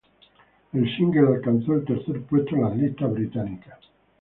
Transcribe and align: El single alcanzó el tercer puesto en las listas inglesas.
El 0.73 0.89
single 0.97 1.27
alcanzó 1.35 1.73
el 1.75 1.85
tercer 1.85 2.23
puesto 2.23 2.55
en 2.55 2.63
las 2.63 2.75
listas 2.75 3.11
inglesas. 3.11 3.81